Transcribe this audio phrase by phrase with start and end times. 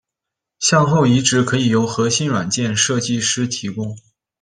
[0.57, 3.95] 向后移植可以由核心软件设计师提供。